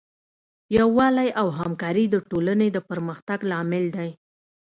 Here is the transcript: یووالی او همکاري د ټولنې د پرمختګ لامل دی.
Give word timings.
یووالی 0.77 1.29
او 1.41 1.47
همکاري 1.59 2.05
د 2.09 2.15
ټولنې 2.29 2.67
د 2.71 2.77
پرمختګ 2.89 3.39
لامل 3.51 3.85
دی. 3.97 4.09